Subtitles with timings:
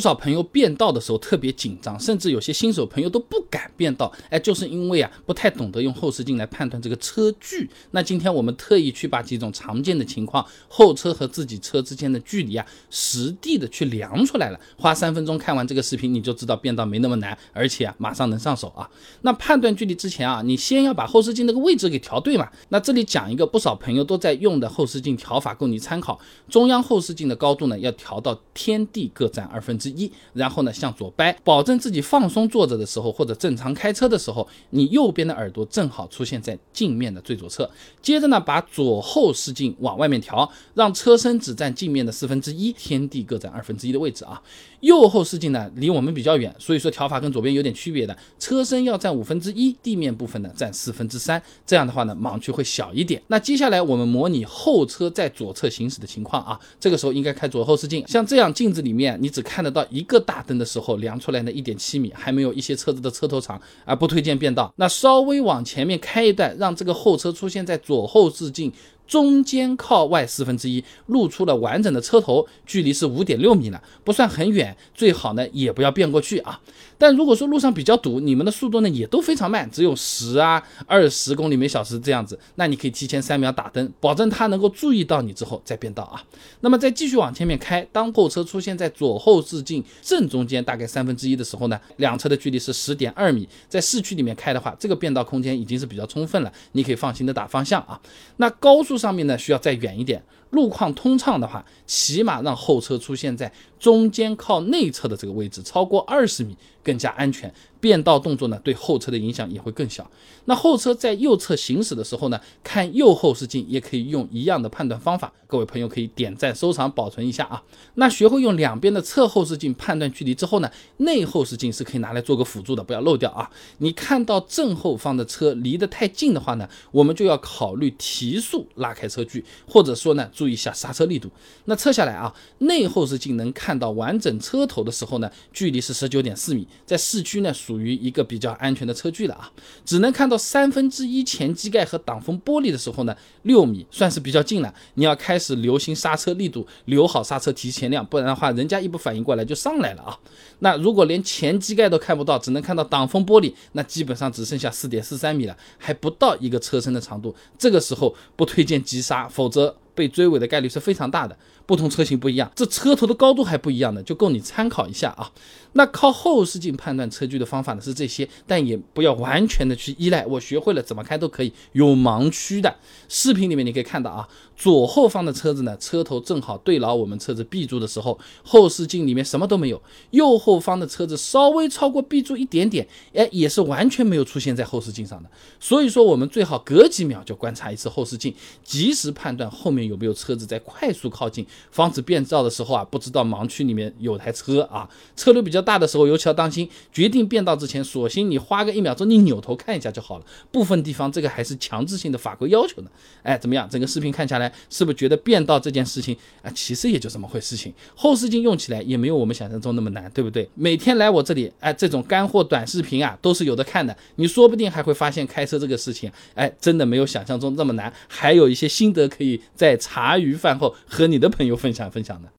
[0.00, 7.68] 不少朋友变道的时候特别紧张，甚至有些新手朋友都不敢变道，哎，就是因为啊不太懂得用后视镜来判断这个车距。
[7.90, 14.58] 那今天我们特意去把几种常见的情况，后车和自己车之间的距离啊，实地的去量出来了。
[14.78, 18.88] 花三分钟看完这个视频，你就知道变道没那么难，而且啊马上能上手啊。
[19.20, 22.48] 那判断距离之前啊，你先要把后视镜那个位置给调对嘛。
[22.70, 26.18] 那这里讲一个不少朋友都在用的后视镜调法供你参考。
[26.48, 29.89] 中央后视镜的高度呢要调到天地各占二分之。
[29.90, 37.70] 一，然后呢，向左掰，保证自己放松坐着的时候，或者正常开车的时候，你右边的耳朵正好出现在镜面的最左侧。
[38.00, 44.40] 接着呢，把左后视镜往外面调，让车身只占镜面的四分之一，天地各占二分之一的位置啊。
[44.80, 48.16] 右后视镜呢，离我们比较远，所以说调法跟左边有点区别的。
[48.38, 53.20] 车身要占五分之一，地面部分呢占四分之三，这样的话呢，盲区会小一点。
[53.26, 64.72] 那接下来我们模拟后车在左侧行驶的情况啊，这个时候应该开左后视镜，像这样镜子里面你只看得到一个大灯的时候，量出来的一点七米，还没有一些车子的车头长啊，不推荐变道。
[64.76, 68.72] 那稍微往前面开一段，让这个后车出现在左后视镜。
[69.10, 76.60] 中间靠外四分之一，露出了完整的车头，距离是五点六米了，不算很远，最好呢也不要变过去啊。
[76.96, 86.22] 但如果说路上比较堵，你们的速度呢也都非常慢，只有十啊二十公里每小时这样子，那你可以提前三秒打灯，保证它能够注意到你之后再变道啊。
[86.60, 98.00] 那么再继续往前面开，当后车出现在左后视镜正中间大概三分之一的时候呢，两车的距离是十点二米，在市区里面开的话，这个变道空间已经是比较充分了，你可以放心的打方向啊。
[98.36, 98.99] 那高速。
[99.00, 107.52] 上面呢需要再远一点，路况通畅的话，起码让后车出现在中间靠内侧的这个位置，超过二十米更加安全。
[107.80, 110.06] 变道动作呢，对后车的影响也会更小。
[110.44, 115.32] 那后车在右侧行驶的时候呢，看右后视镜也可以用一样的判断方法。
[115.46, 117.62] 各位朋友可以点赞、收藏、保存一下啊。
[117.94, 123.50] 那学会用两边的侧后视镜判断距离之后呢，内后视镜是可以拿来做个辅助的，不要漏掉啊。
[123.78, 131.28] 你看到正后方的车离得太近的话呢，我们就要考虑提速拉开车距，或者说呢，注意一下刹车力度。
[131.66, 137.50] 那测下来啊，内后视镜能看到完整车头的时候呢，距离是十九点四米，在市区呢。
[137.60, 139.52] 属于一个比较安全的车距了啊，
[139.84, 144.72] 只能看到三分之一前机盖和挡风玻璃的时候呢，六米算是比较近了。
[144.94, 150.18] 你要开始留心刹车力度，留好刹车提前量，不然的话，人家一不反应过来就上来了啊。
[150.60, 157.34] 那如果连前机盖都看不到，只能看到挡风玻璃，那基本上只剩下四点四三米了，还不到一个车身的长度。
[157.58, 159.76] 这个时候不推荐急刹，否则。
[159.94, 161.36] 被追尾的概率是非常大的，
[161.66, 165.30] 不同车型不一样，这车头的高度还不一样的，就够你参考一下啊。
[165.72, 170.26] 那靠后视镜判断车距的方法呢是这些，但也不要完全的去依赖。
[170.26, 172.74] 我学会了怎么开都可以，有盲区的。
[173.08, 179.80] 视频里面你可以看到啊，左后方的车子呢，车头正好对牢我们车子 B 柱的时候，后视镜里面什么都没有。
[180.10, 185.30] 右后方的车子稍微超过 B 柱一点点，哎，也是完全没有出现在后视镜上的。
[185.60, 188.34] 所以说我们最好隔几秒就观察一次后视镜，
[188.64, 189.79] 及时判断后面。
[189.86, 196.68] 有没有车子在快速靠近，防止变道的时候啊，不知道盲区里面有台车啊，车流比较大的时候，尤其要当心。
[196.92, 200.24] 决定变道之前，索性你花个一秒钟，你扭头看一下就好了。
[200.50, 202.90] 部分地方这个还是强制性的法规要求呢。
[203.22, 203.68] 哎，怎么样？
[203.68, 207.72] 整个视频看下来，是不是觉得变道这件事情啊，其实也就这么回事情。
[207.94, 210.48] 后视镜用起来也没有我们想象中那么难，对不对？
[210.54, 213.96] 每天来我这里，哎，这种干货短视频啊，都是有的看的。
[214.16, 219.69] 你说不定还会发现开车这个事情，哎，真的没有想象中这么难，还有一些心得可以在。
[219.70, 222.30] 在茶余饭后和你的朋友分享分享呢。